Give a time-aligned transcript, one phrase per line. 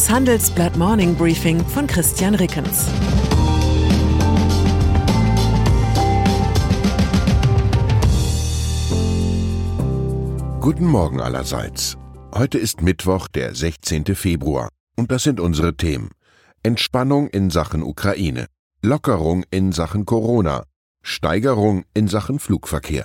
[0.00, 2.86] Das Handelsblatt Morning Briefing von Christian Rickens.
[10.58, 11.98] Guten Morgen allerseits.
[12.34, 14.06] Heute ist Mittwoch, der 16.
[14.14, 14.70] Februar.
[14.96, 16.08] Und das sind unsere Themen.
[16.62, 18.46] Entspannung in Sachen Ukraine.
[18.80, 20.64] Lockerung in Sachen Corona.
[21.02, 23.04] Steigerung in Sachen Flugverkehr.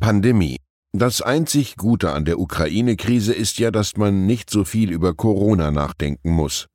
[0.00, 0.56] Pandemie.
[0.92, 5.70] Das einzig Gute an der Ukraine-Krise ist ja, dass man nicht so viel über Corona
[5.70, 6.68] nachdenken muss.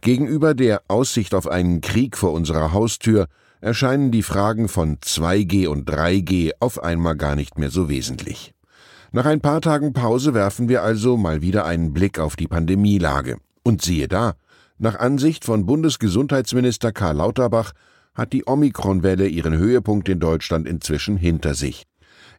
[0.00, 3.26] Gegenüber der Aussicht auf einen Krieg vor unserer Haustür
[3.62, 8.52] erscheinen die Fragen von 2G und 3G auf einmal gar nicht mehr so wesentlich.
[9.12, 13.38] Nach ein paar Tagen Pause werfen wir also mal wieder einen Blick auf die Pandemielage.
[13.62, 14.34] Und siehe da,
[14.76, 17.72] nach Ansicht von Bundesgesundheitsminister Karl Lauterbach
[18.14, 21.84] hat die Omikronwelle ihren Höhepunkt in Deutschland inzwischen hinter sich.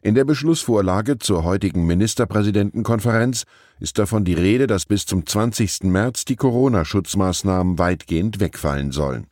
[0.02, 3.44] In der Beschlussvorlage zur heutigen Ministerpräsidentenkonferenz
[3.80, 5.84] ist davon die Rede, dass bis zum 20.
[5.84, 9.26] März die Corona-Schutzmaßnahmen weitgehend wegfallen sollen.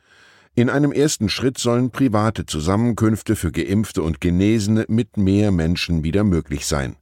[0.55, 6.23] In einem ersten Schritt sollen private Zusammenkünfte für Geimpfte und Genesene mit mehr Menschen wieder
[6.23, 6.95] möglich sein.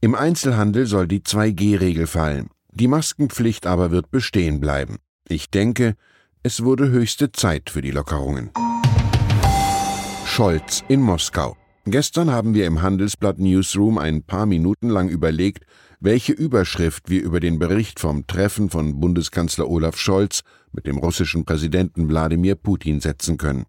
[0.00, 2.50] Im Einzelhandel soll die 2G-Regel fallen.
[2.70, 4.96] Die Maskenpflicht aber wird bestehen bleiben.
[5.28, 5.96] Ich denke,
[6.42, 8.50] es wurde höchste Zeit für die Lockerungen.
[10.26, 11.56] Scholz in Moskau.
[11.86, 15.66] Gestern haben wir im Handelsblatt Newsroom ein paar Minuten lang überlegt,
[16.00, 21.44] welche Überschrift wir über den Bericht vom Treffen von Bundeskanzler Olaf Scholz mit dem russischen
[21.44, 23.66] Präsidenten Wladimir Putin setzen können.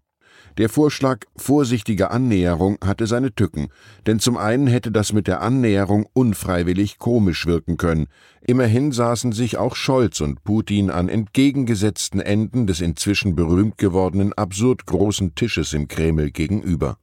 [0.56, 3.68] Der Vorschlag vorsichtige Annäherung hatte seine Tücken,
[4.06, 8.06] denn zum einen hätte das mit der Annäherung unfreiwillig komisch wirken können.
[8.40, 14.86] Immerhin saßen sich auch Scholz und Putin an entgegengesetzten Enden des inzwischen berühmt gewordenen absurd
[14.86, 16.96] großen Tisches im Kreml gegenüber.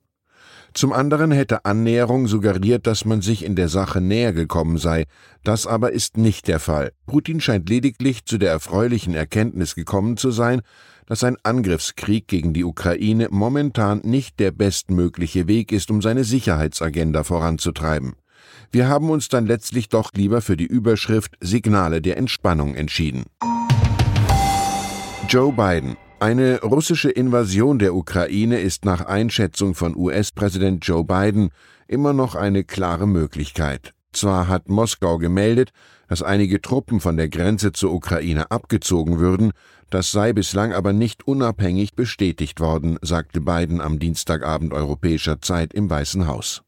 [0.74, 5.06] Zum anderen hätte Annäherung suggeriert, dass man sich in der Sache näher gekommen sei.
[5.44, 6.92] Das aber ist nicht der Fall.
[7.06, 10.62] Putin scheint lediglich zu der erfreulichen Erkenntnis gekommen zu sein,
[11.06, 17.24] dass ein Angriffskrieg gegen die Ukraine momentan nicht der bestmögliche Weg ist, um seine Sicherheitsagenda
[17.24, 18.14] voranzutreiben.
[18.72, 23.26] Wir haben uns dann letztlich doch lieber für die Überschrift Signale der Entspannung entschieden.
[25.30, 31.50] Joe Biden eine russische Invasion der Ukraine ist nach Einschätzung von US-Präsident Joe Biden
[31.86, 33.94] immer noch eine klare Möglichkeit.
[34.14, 35.72] Zwar hat Moskau gemeldet,
[36.08, 39.52] dass einige Truppen von der Grenze zur Ukraine abgezogen würden,
[39.90, 45.90] das sei bislang aber nicht unabhängig bestätigt worden, sagte Biden am Dienstagabend europäischer Zeit im
[45.90, 46.62] Weißen Haus.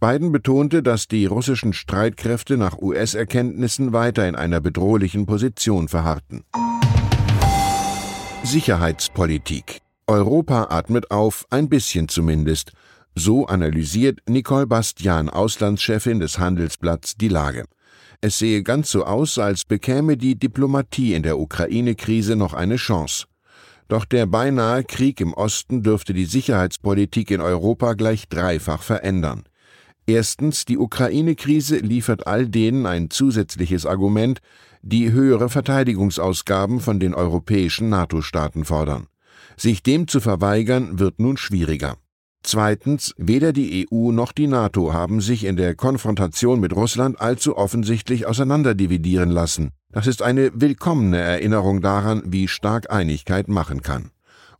[0.00, 6.44] Biden betonte, dass die russischen Streitkräfte nach US-Erkenntnissen weiter in einer bedrohlichen Position verharrten.
[8.46, 9.80] Sicherheitspolitik.
[10.06, 12.70] Europa atmet auf, ein bisschen zumindest.
[13.16, 17.64] So analysiert Nicole Bastian, Auslandschefin des Handelsblatts, die Lage.
[18.20, 23.26] Es sehe ganz so aus, als bekäme die Diplomatie in der Ukraine-Krise noch eine Chance.
[23.88, 29.42] Doch der beinahe Krieg im Osten dürfte die Sicherheitspolitik in Europa gleich dreifach verändern.
[30.06, 34.38] Erstens, die Ukraine-Krise liefert all denen ein zusätzliches Argument,
[34.88, 39.08] die höhere Verteidigungsausgaben von den europäischen NATO-Staaten fordern.
[39.56, 41.96] Sich dem zu verweigern, wird nun schwieriger.
[42.44, 47.56] Zweitens, weder die EU noch die NATO haben sich in der Konfrontation mit Russland allzu
[47.56, 49.72] offensichtlich auseinanderdividieren lassen.
[49.90, 54.12] Das ist eine willkommene Erinnerung daran, wie stark Einigkeit machen kann.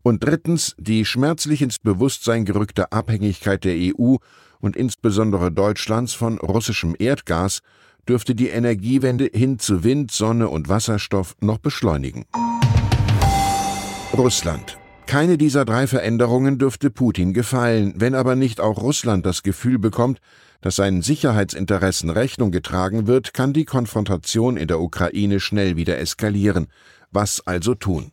[0.03, 4.17] Und drittens, die schmerzlich ins Bewusstsein gerückte Abhängigkeit der EU
[4.59, 7.61] und insbesondere Deutschlands von russischem Erdgas
[8.09, 12.25] dürfte die Energiewende hin zu Wind, Sonne und Wasserstoff noch beschleunigen.
[14.12, 14.78] Russland.
[15.06, 20.21] Keine dieser drei Veränderungen dürfte Putin gefallen, wenn aber nicht auch Russland das Gefühl bekommt,
[20.61, 26.66] dass seinen Sicherheitsinteressen Rechnung getragen wird, kann die Konfrontation in der Ukraine schnell wieder eskalieren.
[27.12, 28.11] Was also tun?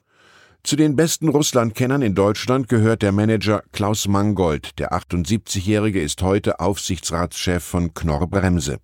[0.63, 4.79] Zu den besten Russlandkennern in Deutschland gehört der Manager Klaus Mangold.
[4.79, 8.77] Der 78-Jährige ist heute Aufsichtsratschef von Knorr Bremse.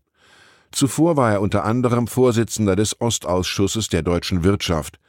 [0.71, 4.99] Zuvor war er unter anderem Vorsitzender des Ostausschusses der deutschen Wirtschaft.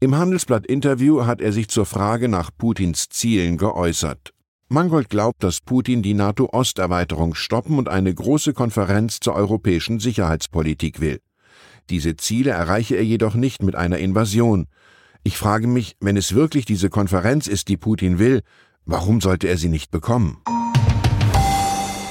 [0.00, 4.34] Im Handelsblatt-Interview hat er sich zur Frage nach Putins Zielen geäußert.
[4.68, 11.20] Mangold glaubt, dass Putin die NATO-Osterweiterung stoppen und eine große Konferenz zur europäischen Sicherheitspolitik will.
[11.90, 14.66] Diese Ziele erreiche er jedoch nicht mit einer Invasion.
[15.22, 18.40] Ich frage mich, wenn es wirklich diese Konferenz ist, die Putin will,
[18.84, 20.38] warum sollte er sie nicht bekommen?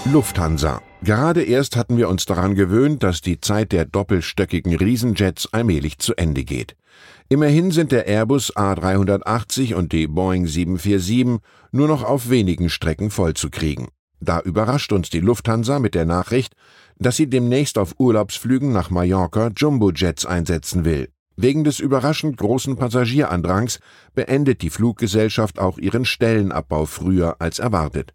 [0.05, 5.97] Lufthansa Gerade erst hatten wir uns daran gewöhnt, dass die Zeit der doppelstöckigen Riesenjets allmählich
[6.00, 6.75] zu Ende geht.
[7.29, 11.41] Immerhin sind der Airbus A380 und die Boeing 747
[11.71, 13.88] nur noch auf wenigen Strecken vollzukriegen.
[14.19, 16.53] Da überrascht uns die Lufthansa mit der Nachricht,
[16.97, 21.09] dass sie demnächst auf Urlaubsflügen nach Mallorca Jumbo-Jets einsetzen will.
[21.35, 23.79] Wegen des überraschend großen Passagierandrangs
[24.13, 28.13] beendet die Fluggesellschaft auch ihren Stellenabbau früher als erwartet.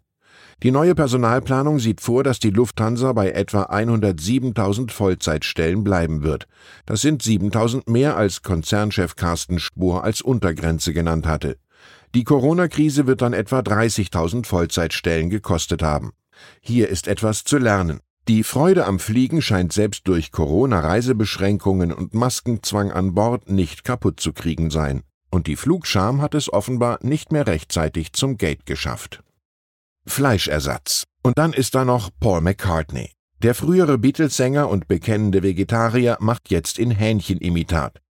[0.61, 6.47] Die neue Personalplanung sieht vor, dass die Lufthansa bei etwa 107.000 Vollzeitstellen bleiben wird.
[6.85, 11.57] Das sind 7.000 mehr als Konzernchef Carsten Spohr als Untergrenze genannt hatte.
[12.13, 16.11] Die Corona-Krise wird dann etwa 30.000 Vollzeitstellen gekostet haben.
[16.59, 18.01] Hier ist etwas zu lernen.
[18.27, 24.33] Die Freude am Fliegen scheint selbst durch Corona-Reisebeschränkungen und Maskenzwang an Bord nicht kaputt zu
[24.33, 25.03] kriegen sein.
[25.31, 29.23] Und die Flugscham hat es offenbar nicht mehr rechtzeitig zum Gate geschafft.
[30.05, 31.05] Fleischersatz.
[31.21, 33.11] Und dann ist da noch Paul McCartney.
[33.41, 38.01] Der frühere Beatles-Sänger und bekennende Vegetarier macht jetzt in Hähnchenimitat.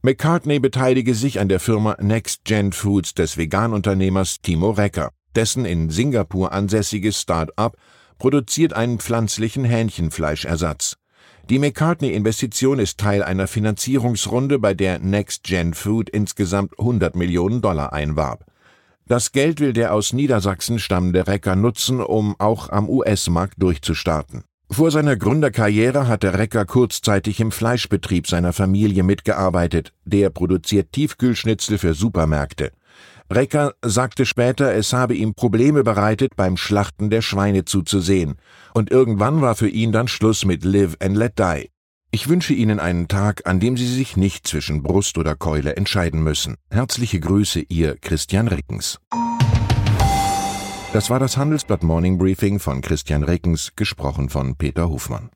[0.00, 5.10] McCartney beteilige sich an der Firma Next Gen Foods des Veganunternehmers Timo Recker.
[5.34, 7.76] Dessen in Singapur ansässiges Start-up
[8.18, 10.96] produziert einen pflanzlichen Hähnchenfleischersatz.
[11.50, 17.92] Die McCartney-Investition ist Teil einer Finanzierungsrunde, bei der Next Gen Food insgesamt 100 Millionen Dollar
[17.92, 18.44] einwarb.
[19.08, 24.44] Das Geld will der aus Niedersachsen stammende Recker nutzen, um auch am US-Markt durchzustarten.
[24.70, 29.94] Vor seiner Gründerkarriere hatte Recker kurzzeitig im Fleischbetrieb seiner Familie mitgearbeitet.
[30.04, 32.72] Der produziert Tiefkühlschnitzel für Supermärkte.
[33.30, 38.36] Recker sagte später, es habe ihm Probleme bereitet, beim Schlachten der Schweine zuzusehen.
[38.74, 41.70] Und irgendwann war für ihn dann Schluss mit Live and Let Die.
[42.10, 46.22] Ich wünsche Ihnen einen Tag, an dem Sie sich nicht zwischen Brust oder Keule entscheiden
[46.22, 46.56] müssen.
[46.70, 48.98] Herzliche Grüße, Ihr Christian Rickens.
[50.94, 55.28] Das war das Handelsblatt Morning Briefing von Christian Rickens, gesprochen von Peter Hofmann.